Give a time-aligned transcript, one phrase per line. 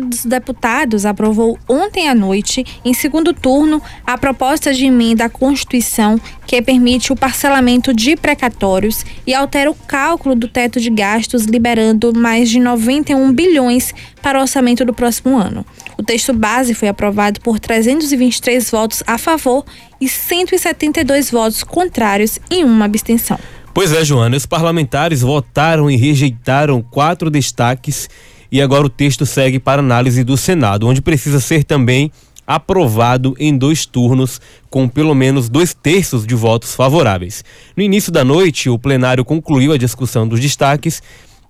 [0.00, 6.18] dos Deputados aprovou ontem à noite, em segundo turno, a proposta de emenda à Constituição
[6.46, 12.10] que permite o parcelamento de precatórios e altera o cálculo do teto de gastos, liberando
[12.18, 15.62] mais de 91 bilhões para o orçamento do próximo ano.
[15.98, 19.62] O texto base foi aprovado por 323 votos a favor
[20.00, 23.38] e 172 votos contrários e uma abstenção.
[23.74, 28.08] Pois é, Joana, os parlamentares votaram e rejeitaram quatro destaques
[28.52, 32.12] e agora o texto segue para análise do Senado, onde precisa ser também
[32.46, 34.38] aprovado em dois turnos,
[34.68, 37.42] com pelo menos dois terços de votos favoráveis.
[37.74, 41.02] No início da noite, o plenário concluiu a discussão dos destaques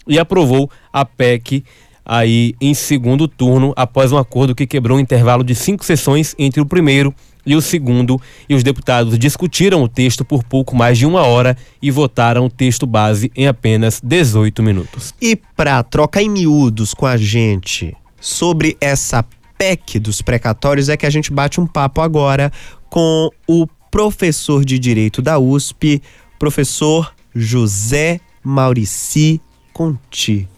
[0.06, 1.64] e aprovou a PEC
[2.04, 6.60] aí em segundo turno, após um acordo que quebrou um intervalo de cinco sessões entre
[6.60, 7.12] o primeiro e
[7.46, 11.90] o segundo, e os deputados discutiram o texto por pouco mais de uma hora e
[11.90, 15.12] votaram o texto base em apenas 18 minutos.
[15.20, 19.24] E para trocar em miúdos com a gente sobre essa
[19.58, 22.52] PEC dos precatórios é que a gente bate um papo agora
[22.88, 26.02] com o professor de Direito da USP,
[26.38, 29.40] professor José Maurici
[29.72, 30.48] Conti.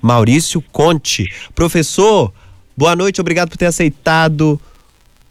[0.00, 1.30] Maurício Conte.
[1.54, 2.32] Professor,
[2.76, 4.60] boa noite, obrigado por ter aceitado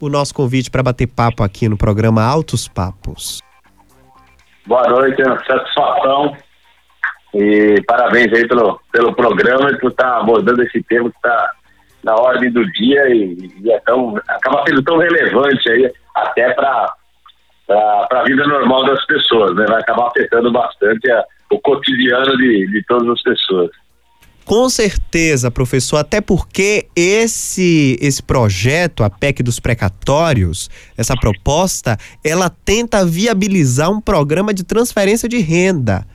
[0.02, 3.40] o nosso convite para bater papo aqui no programa Altos Papos.
[4.66, 6.36] Boa noite, satisfação
[7.32, 11.52] e parabéns aí pelo, pelo programa e por estar abordando esse tema que está
[12.02, 16.96] na ordem do dia e, e é tão, acaba sendo tão relevante aí até para
[17.70, 19.66] a vida normal das pessoas, né?
[19.68, 23.70] Vai acabar afetando bastante a, o cotidiano de, de todas as pessoas.
[24.44, 32.50] Com certeza, professor, até porque esse esse projeto, a PEC dos precatórios, essa proposta, ela
[32.50, 36.06] tenta viabilizar um programa de transferência de renda,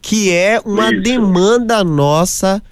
[0.00, 1.02] que é uma Isso.
[1.02, 2.62] demanda nossa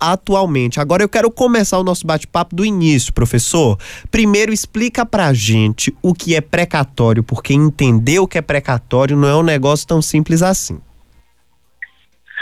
[0.00, 0.80] atualmente.
[0.80, 3.78] Agora eu quero começar o nosso bate-papo do início, professor.
[4.10, 9.28] Primeiro explica pra gente o que é precatório, porque entender o que é precatório não
[9.28, 10.80] é um negócio tão simples assim.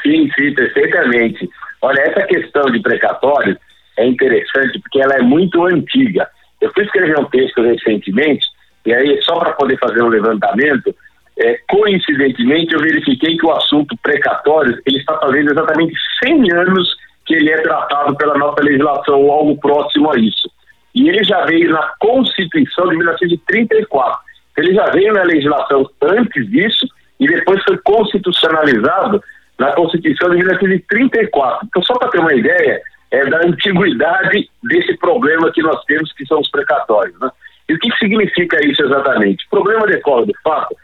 [0.02, 1.48] Sim, sim, perfeitamente.
[1.82, 3.58] Olha, essa questão de precatório
[3.98, 6.28] é interessante porque ela é muito antiga.
[6.60, 8.46] Eu fui escrever um texto recentemente,
[8.86, 10.94] e aí, só para poder fazer um levantamento,
[11.38, 15.94] é, coincidentemente eu verifiquei que o assunto precatório ele está fazendo exatamente
[16.24, 20.50] 100 anos que ele é tratado pela nossa legislação ou algo próximo a isso.
[20.94, 24.20] E ele já veio na Constituição de 1934.
[24.58, 26.86] Ele já veio na legislação antes disso
[27.18, 29.22] e depois foi constitucionalizado
[29.62, 31.66] na Constituição de 1934.
[31.66, 36.26] Então, só para ter uma ideia é, da antiguidade desse problema que nós temos, que
[36.26, 37.18] são os precatórios.
[37.20, 37.30] Né?
[37.68, 39.46] E o que significa isso exatamente?
[39.46, 40.74] O problema decorre do fato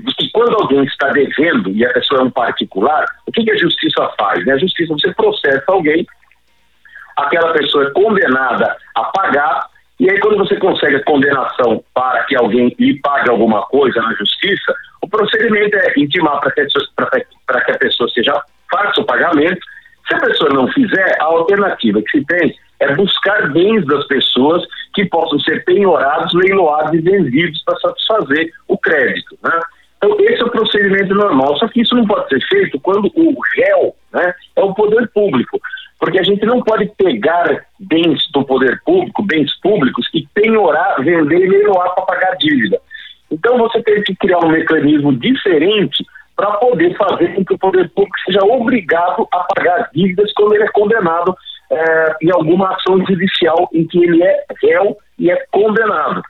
[0.00, 3.50] de que quando alguém está devendo e a pessoa é um particular, o que, que
[3.50, 4.44] a justiça faz?
[4.44, 4.52] Né?
[4.52, 6.06] A justiça, você processa alguém,
[7.16, 9.66] aquela pessoa é condenada a pagar,
[10.00, 14.14] e aí quando você consegue a condenação para que alguém lhe pague alguma coisa na
[14.14, 19.60] justiça, o procedimento é intimar para que, que, a pessoa seja faça o pagamento.
[20.06, 24.62] Se a pessoa não fizer, a alternativa que se tem é buscar bens das pessoas
[24.94, 29.36] que possam ser penhorados, leiloados e vendidos para satisfazer o crédito.
[29.42, 29.60] Né?
[29.96, 31.56] Então, esse é o procedimento normal.
[31.58, 35.60] Só que isso não pode ser feito quando o réu né, é o poder público.
[35.98, 41.44] Porque a gente não pode pegar bens do poder público, bens públicos, e penhorar, vender
[41.44, 42.80] e leiloar para pagar dívida.
[43.30, 46.04] Então você tem que criar um mecanismo diferente
[46.36, 50.64] para poder fazer com que o poder público seja obrigado a pagar dívidas quando ele
[50.64, 51.36] é condenado
[51.70, 56.22] é, em alguma ação judicial em que ele é réu e é condenado.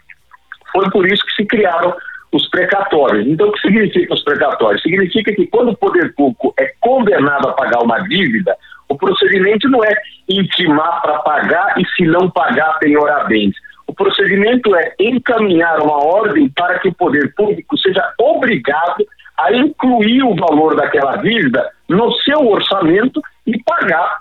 [0.73, 1.95] Foi por isso que se criaram
[2.33, 3.27] os precatórios.
[3.27, 4.83] Então, o que significa os precatórios?
[4.83, 8.56] Significa que quando o poder público é condenado a pagar uma dívida,
[8.98, 9.94] procedimento não é
[10.28, 13.54] intimar para pagar e, se não pagar, penhorar bens.
[13.86, 19.06] O procedimento é encaminhar uma ordem para que o poder público seja obrigado
[19.38, 24.20] a incluir o valor daquela dívida no seu orçamento e pagar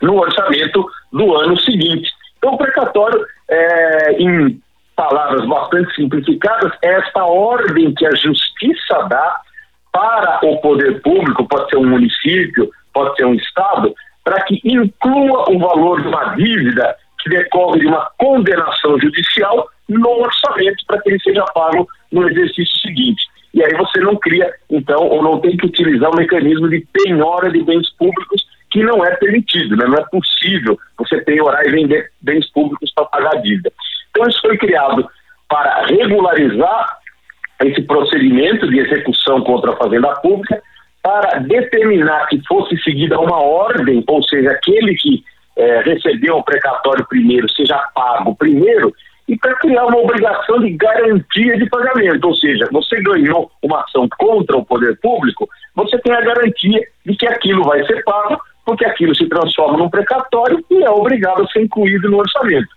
[0.00, 2.08] no orçamento do ano seguinte.
[2.38, 4.60] Então, o precatório, é, em
[4.96, 9.40] palavras bastante simplificadas, é esta ordem que a justiça dá
[9.92, 15.50] para o poder público, pode ser um município, pode ser um estado, para que inclua
[15.50, 21.10] o valor de uma dívida que decorre de uma condenação judicial no orçamento para que
[21.10, 23.22] ele seja pago no exercício seguinte.
[23.52, 27.50] E aí você não cria, então, ou não tem que utilizar o mecanismo de penhora
[27.50, 29.86] de bens públicos que não é permitido, né?
[29.86, 33.72] não é possível você penhorar e vender bens públicos para pagar a dívida.
[34.10, 35.08] Então isso foi criado
[35.48, 36.98] para regularizar
[37.62, 40.60] esse procedimento de execução contra a fazenda pública,
[41.04, 45.22] para determinar que fosse seguida uma ordem, ou seja, aquele que
[45.54, 48.90] é, recebeu o precatório primeiro seja pago primeiro
[49.28, 54.08] e para criar uma obrigação de garantia de pagamento, ou seja, você ganhou uma ação
[54.18, 58.86] contra o poder público, você tem a garantia de que aquilo vai ser pago, porque
[58.86, 62.68] aquilo se transforma num precatório e é obrigado a ser incluído no orçamento.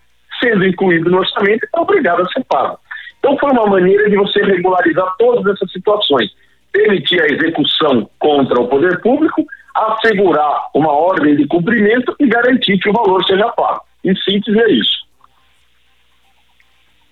[0.41, 2.77] Sendo incluído no orçamento, é obrigado a ser pago.
[3.19, 6.29] Então foi uma maneira de você regularizar todas essas situações,
[6.77, 9.43] permitir a execução contra o poder público,
[9.75, 13.81] assegurar uma ordem de cumprimento e garantir que o valor seja pago.
[14.03, 15.07] Em síntese é isso.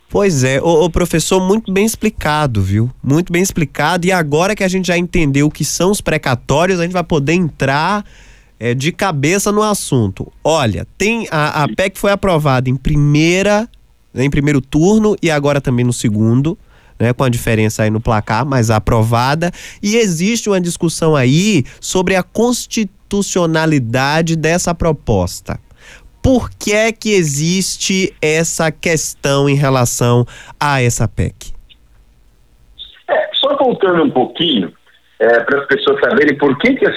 [0.07, 2.89] Pois é, o, professor, muito bem explicado, viu?
[3.03, 4.05] Muito bem explicado.
[4.05, 7.03] E agora que a gente já entendeu o que são os precatórios, a gente vai
[7.03, 8.05] poder entrar
[8.59, 10.31] é, de cabeça no assunto.
[10.43, 13.67] Olha, tem a, a PEC foi aprovada em primeira,
[14.13, 16.57] em primeiro turno e agora também no segundo.
[16.97, 19.51] Né, com a diferença aí no placar, mas aprovada.
[19.83, 25.59] E existe uma discussão aí sobre a constitucionalidade dessa proposta
[26.25, 30.25] por que é que existe essa questão em relação
[30.59, 31.53] a essa PEC?
[33.07, 34.73] É, só voltando um pouquinho,
[35.19, 36.95] é, para as pessoas saberem por que, que as,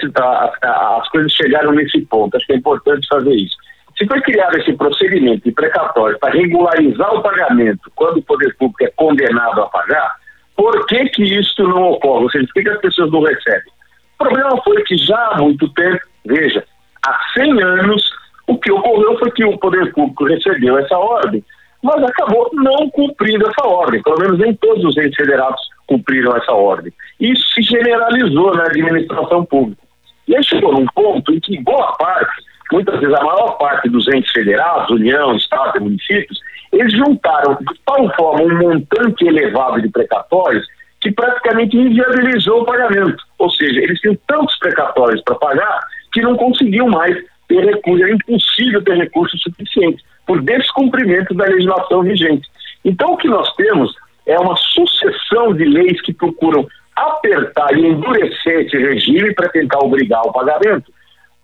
[0.62, 3.54] as coisas chegaram nesse ponto, acho que é importante fazer isso.
[3.98, 8.92] Se foi criado esse procedimento precatório para regularizar o pagamento quando o poder público é
[8.94, 10.14] condenado a pagar,
[10.56, 12.24] por que que isso não ocorre?
[12.24, 13.72] Ou seja, por que, que as pessoas não recebem?
[14.14, 16.64] O problema foi que já há muito tempo, veja,
[17.04, 18.10] há 100 anos,
[18.46, 21.44] o que ocorreu foi que o poder público recebeu essa ordem,
[21.82, 24.02] mas acabou não cumprindo essa ordem.
[24.02, 26.92] Pelo menos nem todos os entes federados cumpriram essa ordem.
[27.20, 29.82] Isso se generalizou na administração pública.
[30.26, 32.42] E aí chegou num ponto em que boa parte,
[32.72, 36.38] muitas vezes a maior parte dos entes federados, União, Estado e municípios,
[36.72, 40.66] eles juntaram de tal forma um montante elevado de precatórios
[41.00, 43.22] que praticamente inviabilizou o pagamento.
[43.38, 45.80] Ou seja, eles tinham tantos precatórios para pagar
[46.12, 47.16] que não conseguiam mais
[47.48, 52.48] ter recurso, é impossível ter recursos suficientes por descumprimento da legislação vigente.
[52.84, 53.94] Então, o que nós temos
[54.26, 60.20] é uma sucessão de leis que procuram apertar e endurecer esse regime para tentar obrigar
[60.22, 60.92] o pagamento.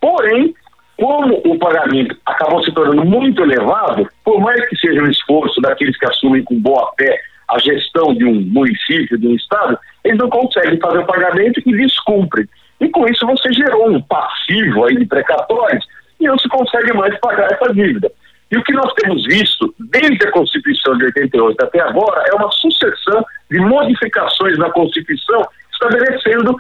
[0.01, 0.55] Porém,
[0.97, 5.97] como o pagamento acabou se tornando muito elevado, por mais que seja um esforço daqueles
[5.99, 7.19] que assumem com boa fé
[7.49, 11.77] a gestão de um município, de um estado, eles não conseguem fazer o pagamento e
[11.77, 12.49] descumprem.
[12.81, 15.85] E com isso você gerou um passivo aí de precatórios
[16.21, 18.11] e não se consegue mais pagar essa dívida.
[18.51, 22.51] E o que nós temos visto desde a Constituição de 88 até agora é uma
[22.53, 25.43] sucessão de modificações na Constituição
[25.73, 26.57] estabelecendo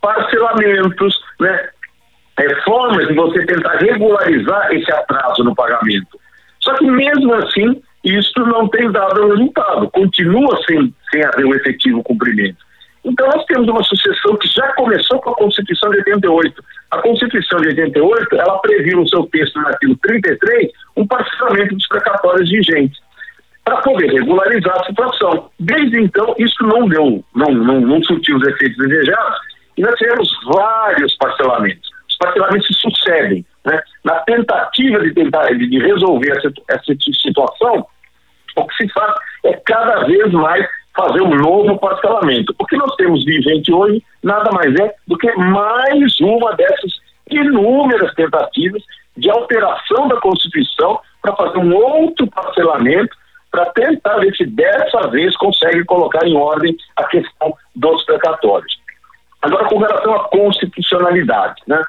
[0.00, 1.68] parcelamentos, né,
[2.40, 6.18] é, formas de você tentar regularizar esse atraso no pagamento.
[6.60, 12.02] Só que mesmo assim, isso não tem dado resultado, continua sem, sem haver um efetivo
[12.02, 12.58] cumprimento.
[13.04, 16.64] Então nós temos uma sucessão que já começou com a Constituição de 88.
[16.90, 21.86] A Constituição de 88, ela previu no seu texto, no artigo 33, um parcelamento dos
[21.88, 22.98] precatórios vigentes
[23.64, 25.50] para poder regularizar a situação.
[25.58, 29.38] Desde então, isso não deu, não, não, não surtiu os efeitos desejados
[29.76, 31.89] e nós tivemos vários parcelamentos.
[32.20, 33.44] Parcelamentos se sucedem.
[33.64, 33.82] Né?
[34.04, 37.86] Na tentativa de tentar de resolver essa, essa situação,
[38.56, 39.14] o que se faz
[39.44, 40.64] é cada vez mais
[40.94, 42.54] fazer um novo parcelamento.
[42.58, 46.92] O que nós temos vigente hoje nada mais é do que mais uma dessas
[47.30, 48.82] inúmeras tentativas
[49.16, 53.16] de alteração da Constituição para fazer um outro parcelamento
[53.50, 58.80] para tentar ver se dessa vez consegue colocar em ordem a questão dos precatórios.
[59.42, 61.82] Agora, com relação à constitucionalidade, né?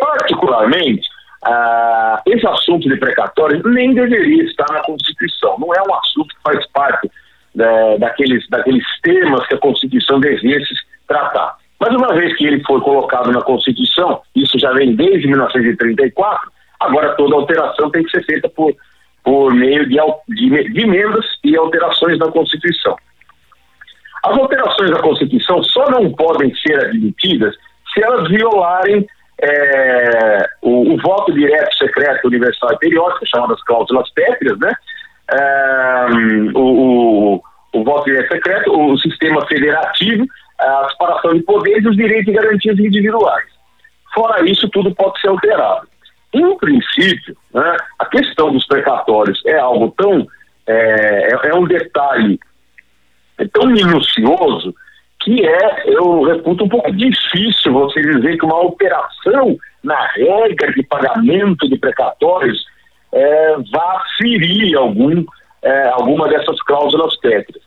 [0.00, 1.08] Particularmente,
[1.44, 6.42] ah, esse assunto de precatórios nem deveria estar na Constituição, não é um assunto que
[6.42, 7.10] faz parte
[7.54, 10.74] né, daqueles, daqueles temas que a Constituição devia se
[11.06, 11.56] tratar.
[11.80, 17.14] Mas uma vez que ele foi colocado na Constituição, isso já vem desde 1934, agora
[17.16, 18.72] toda alteração tem que ser feita por,
[19.24, 19.96] por meio de,
[20.28, 22.96] de, de emendas e alterações da Constituição.
[24.24, 27.56] As alterações da Constituição só não podem ser admitidas
[27.92, 29.04] se elas violarem
[29.42, 34.72] é, o, o, voto direto, secreto, universal e periódico, chamadas cláusulas pétreas, né?
[35.30, 36.06] É,
[36.54, 40.26] o, o, o, voto direto secreto, o sistema federativo,
[40.60, 43.44] a separação de poderes e os direitos e garantias individuais.
[44.14, 45.88] Fora isso, tudo pode ser alterado.
[46.32, 50.26] Em princípio, né, a questão dos precatórios é algo tão.
[50.66, 52.38] É, é, é um detalhe
[53.38, 54.72] é tão minucioso
[55.22, 60.82] que é, eu reputo, um pouco difícil você dizer que uma alteração na regra de
[60.82, 62.64] pagamento de precatórios
[63.12, 65.24] é, vá ferir algum,
[65.62, 67.62] é, alguma dessas cláusulas tétricas.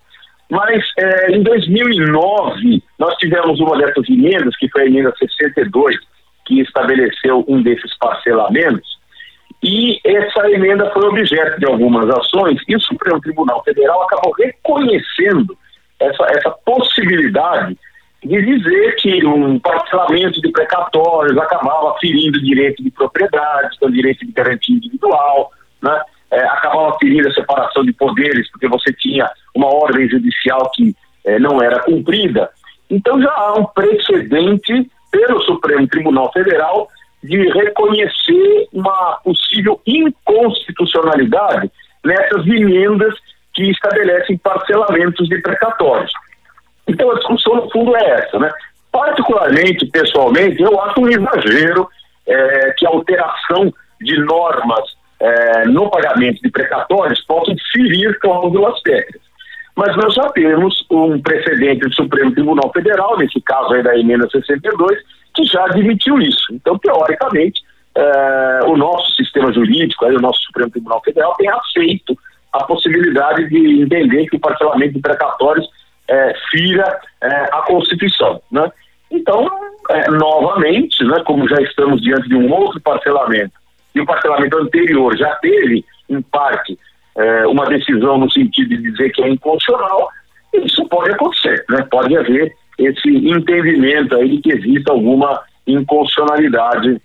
[0.50, 5.96] Mas é, em 2009, nós tivemos uma dessas emendas, que foi a emenda 62,
[6.46, 8.96] que estabeleceu um desses parcelamentos,
[9.64, 15.58] E essa emenda foi objeto de algumas ações e o Supremo Tribunal Federal acabou reconhecendo
[16.00, 17.78] essa, essa possibilidade
[18.24, 24.32] de dizer que um parcelamento de precatórios acabava ferindo direito de propriedade, o direito de
[24.32, 26.02] garantia individual, né?
[26.32, 31.38] É, acabava ferindo a separação de poderes, porque você tinha uma ordem judicial que é,
[31.38, 32.50] não era cumprida.
[32.90, 36.90] Então já há um precedente pelo Supremo Tribunal Federal
[37.24, 41.72] de reconhecer uma possível inconstitucionalidade
[42.04, 43.16] nessas emendas
[43.56, 46.12] que estabelecem parcelamentos de precatórios.
[46.88, 48.52] Então a discussão no fundo é essa, né?
[48.92, 51.90] Particularmente, pessoalmente, eu acho um exagero
[52.28, 54.84] é, que a alteração de normas
[55.20, 59.22] é, no pagamento de precatórios possa ferir cláusulas técnicas.
[59.76, 64.30] Mas nós já temos um precedente do Supremo Tribunal Federal, nesse caso aí da emenda
[64.30, 65.00] 62,
[65.34, 66.54] que já admitiu isso.
[66.54, 67.62] Então, teoricamente,
[67.94, 72.18] é, o nosso sistema jurídico, aí, o nosso Supremo Tribunal Federal, tem aceito
[72.56, 75.68] a possibilidade de entender que o parcelamento de precatórios
[76.08, 78.42] é, fira é, a Constituição.
[78.52, 78.72] Né?
[79.12, 79.50] Então,
[79.90, 83.54] é, novamente, né, como já estamos diante de um outro parcelamento,
[83.94, 86.78] e o parcelamento anterior já teve, em parte,
[87.16, 90.10] é, uma decisão no sentido de dizer que é inconstitucional,
[90.54, 91.86] isso pode acontecer, né?
[91.90, 97.02] pode haver esse entendimento aí de que existe alguma inconstitucionalidade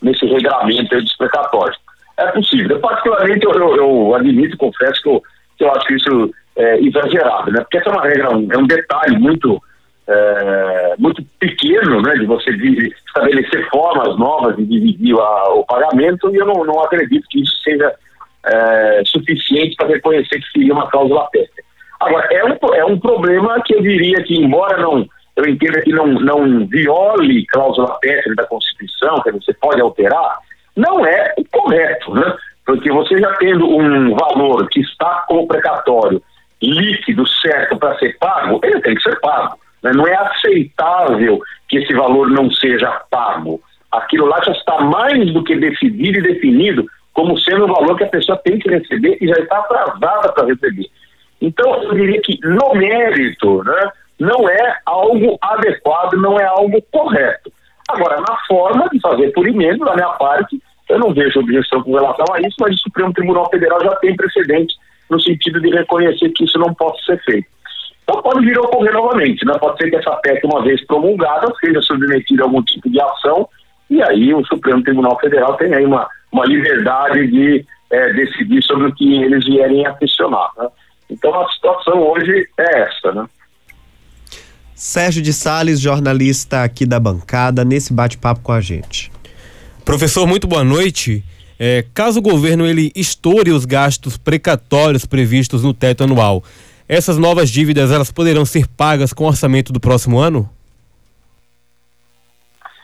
[0.00, 1.78] nesse regramento dos precatórios.
[2.16, 2.80] É possível.
[2.80, 5.22] Particularmente, eu, eu, eu admito, confesso que eu,
[5.58, 7.60] que eu acho isso é, exagerado, né?
[7.60, 9.60] Porque essa é uma regra, é um detalhe muito,
[10.08, 12.14] é, muito pequeno, né?
[12.14, 17.26] De você estabelecer formas novas de dividir a, o pagamento e eu não, não acredito
[17.28, 17.94] que isso seja
[18.44, 21.64] é, suficiente para reconhecer que seria uma cláusula pétrea.
[22.00, 25.06] Agora, é um, é um problema que eu diria que, embora não
[25.36, 30.38] eu entenda que não, não viole cláusula pétrea da Constituição, que você pode alterar,
[30.76, 32.36] não é o correto, né?
[32.64, 36.22] Porque você já tendo um valor que está como precatório
[36.62, 39.58] líquido certo para ser pago, ele tem que ser pago.
[39.82, 39.92] Né?
[39.92, 43.60] Não é aceitável que esse valor não seja pago.
[43.92, 48.04] Aquilo lá já está mais do que decidido e definido como sendo o valor que
[48.04, 50.86] a pessoa tem que receber e já está atrasada para receber.
[51.40, 57.52] Então, eu diria que no mérito, né, não é algo adequado, não é algo correto.
[57.88, 61.94] Agora, na forma de fazer por emenda, da minha parte, eu não vejo objeção com
[61.94, 64.74] relação a isso, mas o Supremo Tribunal Federal já tem precedente
[65.10, 67.48] no sentido de reconhecer que isso não pode ser feito.
[68.04, 69.54] Então pode vir a ocorrer novamente, né?
[69.58, 73.48] pode ser que essa PEC, uma vez promulgada, seja submetida a algum tipo de ação,
[73.90, 78.88] e aí o Supremo Tribunal Federal tem aí uma, uma liberdade de é, decidir sobre
[78.88, 80.50] o que eles vierem a questionar.
[80.56, 80.68] Né?
[81.10, 83.26] Então a situação hoje é essa, né?
[84.74, 89.10] Sérgio de Sales, jornalista aqui da bancada, nesse bate-papo com a gente.
[89.86, 91.22] Professor, muito boa noite.
[91.60, 96.42] É, caso o governo ele estoure os gastos precatórios previstos no teto anual,
[96.88, 100.50] essas novas dívidas elas poderão ser pagas com o orçamento do próximo ano?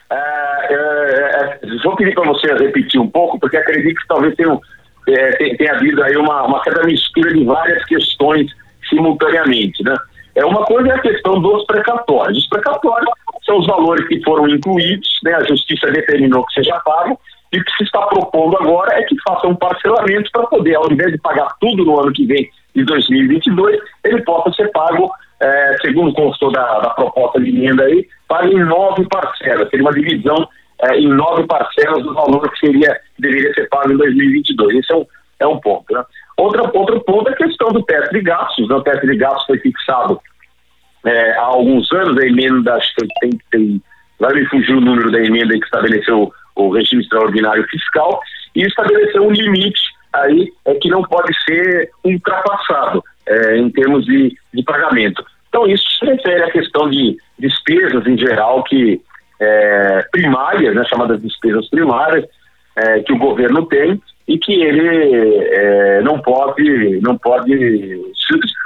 [0.09, 4.57] É, é, é vou pedir para você repetir um pouco, porque acredito que talvez tenha,
[5.09, 8.49] é, tenha, tenha havido aí uma, uma certa mistura de várias questões
[8.89, 9.97] simultaneamente, né?
[10.37, 12.39] É uma coisa é a questão dos precatórios.
[12.39, 13.11] Os precatórios
[13.53, 15.35] são os valores que foram incluídos, né?
[15.35, 17.19] A justiça determinou que seja pago
[17.53, 20.91] e o que se está propondo agora é que faça um parcelamento para poder, ao
[20.91, 25.77] invés de pagar tudo no ano que vem, de 2022, ele possa ser pago, é,
[25.83, 28.09] segundo constou da, da proposta de emenda aí,
[28.45, 29.69] em nove parcelas.
[29.69, 30.49] Seria uma divisão
[30.85, 34.79] é, em nove parcelas do valor que seria, deveria ser pago em 2022.
[34.79, 35.07] Esse é um,
[35.41, 35.93] é um ponto.
[35.93, 36.03] Né?
[36.39, 38.67] Outra, outro ponto é a questão do teto de gastos.
[38.67, 38.75] Né?
[38.75, 40.19] O teto de gastos foi fixado
[41.05, 43.83] é, há alguns anos, a emenda, acho que tem, tem,
[44.19, 48.21] vai me fugir o número da emenda que estabeleceu o regime extraordinário fiscal,
[48.55, 49.81] e estabeleceu um limite
[50.13, 55.25] aí é, que não pode ser ultrapassado é, em termos de, de pagamento.
[55.49, 59.01] Então, isso se refere à questão de despesas em geral que
[59.41, 62.25] é, primárias, né, chamadas despesas primárias,
[62.77, 64.89] é, que o governo tem e que ele
[65.51, 68.01] é, não pode, não pode,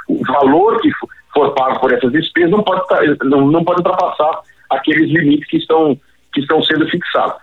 [0.07, 1.09] o valor que for
[1.53, 2.83] pago por essas despesas não pode,
[3.23, 5.97] não, não pode ultrapassar aqueles limites que estão,
[6.33, 7.35] que estão sendo fixados.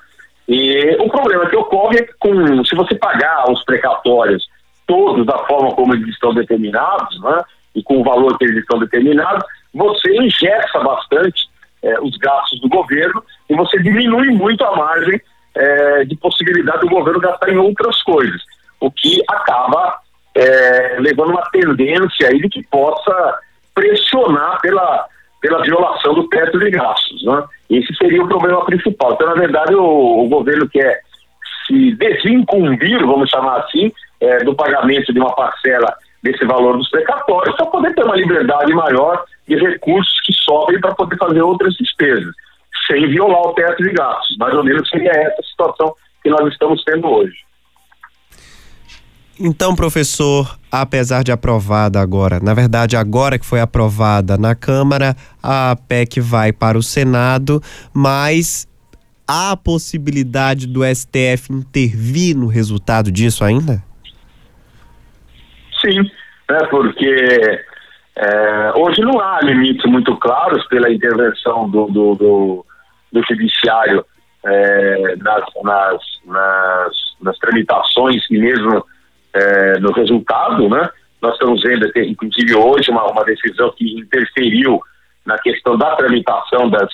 [0.48, 4.46] E o problema que ocorre é que com, se você pagar os precatórios
[4.86, 7.42] todos da forma como eles estão determinados, né,
[7.74, 11.48] e com o valor que eles estão determinados, você ingessa bastante
[11.82, 15.20] eh, os gastos do governo e você diminui muito a margem
[15.54, 18.40] eh, de possibilidade do governo gastar em outras coisas,
[18.78, 19.98] o que acaba
[20.34, 23.38] eh, levando uma tendência aí de que possa
[23.74, 25.08] pressionar pela
[25.44, 27.22] pela violação do teto de gastos.
[27.22, 27.44] Né?
[27.68, 29.12] Esse seria o problema principal.
[29.12, 31.02] Então, na verdade, o, o governo quer
[31.66, 37.54] se desincumbir, vamos chamar assim, é, do pagamento de uma parcela desse valor dos precatórios
[37.56, 42.34] para poder ter uma liberdade maior de recursos que sobrem para poder fazer outras despesas,
[42.86, 44.38] sem violar o teto de gastos.
[44.38, 47.36] Mais ou menos seria essa a situação que nós estamos tendo hoje.
[49.38, 55.76] Então, professor, apesar de aprovada agora, na verdade, agora que foi aprovada na Câmara, a
[55.88, 57.60] PEC vai para o Senado,
[57.92, 58.68] mas
[59.26, 63.82] há possibilidade do STF intervir no resultado disso ainda?
[65.80, 66.00] Sim,
[66.50, 67.64] né, porque
[68.16, 72.66] é, hoje não há limites muito claros pela intervenção do, do, do,
[73.12, 74.04] do judiciário
[74.44, 78.84] é, nas, nas, nas, nas, tramitações e mesmo
[79.34, 80.88] é, no resultado, né?
[81.20, 84.80] Nós estamos vendo, inclusive hoje, uma, uma decisão que interferiu
[85.26, 86.92] na questão da tramitação das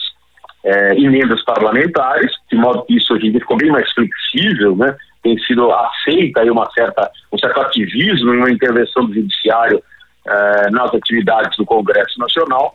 [0.65, 4.97] é, emendas parlamentares, de modo que isso hoje em dia ficou bem mais flexível, né?
[5.23, 9.83] Tem sido aceita aí uma certa, um certo ativismo em uma intervenção do judiciário
[10.27, 12.75] é, nas atividades do Congresso Nacional.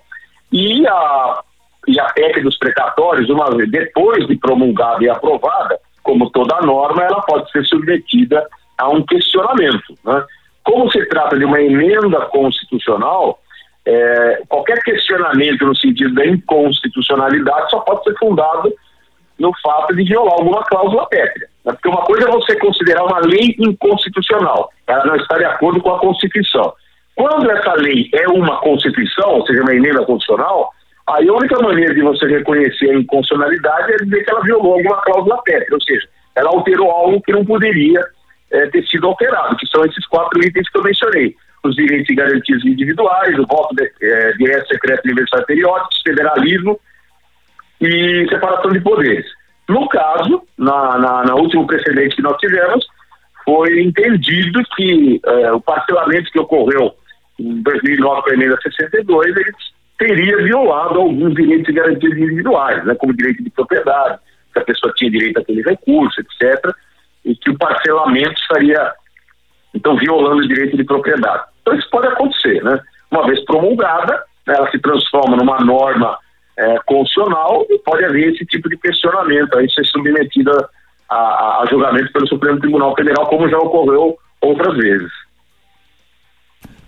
[0.51, 1.43] E a,
[1.87, 7.03] e a PEC dos precatórios, uma vez depois de promulgada e aprovada, como toda norma,
[7.03, 9.97] ela pode ser submetida a um questionamento.
[10.03, 10.23] Né?
[10.63, 13.39] Como se trata de uma emenda constitucional,
[13.85, 18.73] é, qualquer questionamento no sentido da inconstitucionalidade só pode ser fundado
[19.37, 21.47] no fato de violar alguma cláusula pétrea.
[21.65, 21.73] Né?
[21.73, 25.91] Porque uma coisa é você considerar uma lei inconstitucional, ela não está de acordo com
[25.93, 26.73] a Constituição.
[27.15, 30.71] Quando essa lei é uma Constituição, ou seja, uma emenda constitucional,
[31.07, 35.41] a única maneira de você reconhecer a inconstitucionalidade é dizer que ela violou alguma cláusula
[35.43, 38.03] pétrea, ou seja, ela alterou algo que não poderia
[38.55, 41.35] é, ter sido alterado, que são esses quatro itens que eu mencionei.
[41.63, 46.79] Os direitos e garantias individuais, o voto de, é, direto, secreto, universal periódico, federalismo
[47.81, 49.25] e separação de poderes.
[49.67, 52.85] No caso, na, na, na último precedente que nós tivemos,
[53.43, 56.93] foi entendido que é, o parcelamento que ocorreu
[57.39, 59.51] em 2009 com a emenda 62, ele
[59.97, 64.19] teria violado alguns direitos e garantias individuais, né, como direito de propriedade,
[64.53, 66.73] se a pessoa tinha direito àquele recurso, etc
[67.25, 68.93] e que o parcelamento estaria,
[69.73, 71.43] então, violando o direito de propriedade.
[71.61, 72.79] Então, isso pode acontecer, né?
[73.11, 76.17] Uma vez promulgada, né, ela se transforma numa norma
[76.57, 80.69] é, constitucional e pode haver esse tipo de questionamento, aí ser submetida
[81.09, 85.11] a, a julgamento pelo Supremo Tribunal Federal, como já ocorreu outras vezes.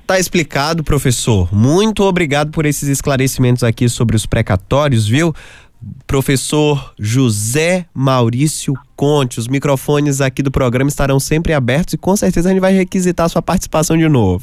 [0.05, 1.53] Tá explicado, professor.
[1.53, 5.33] Muito obrigado por esses esclarecimentos aqui sobre os precatórios, viu?
[6.05, 9.39] Professor José Maurício Conte.
[9.39, 13.29] Os microfones aqui do programa estarão sempre abertos e com certeza a gente vai requisitar
[13.29, 14.35] sua participação de novo.